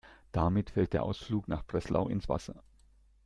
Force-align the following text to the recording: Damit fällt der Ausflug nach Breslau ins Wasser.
Damit 0.31 0.71
fällt 0.71 0.93
der 0.93 1.03
Ausflug 1.03 1.47
nach 1.47 1.63
Breslau 1.63 2.07
ins 2.07 2.27
Wasser. 2.27 2.63